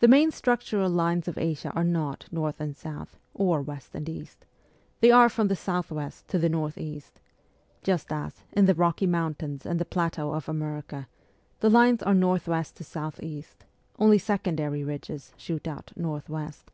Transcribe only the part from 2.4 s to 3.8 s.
and south, or